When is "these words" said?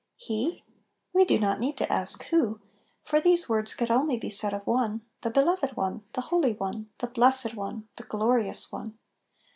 3.21-3.75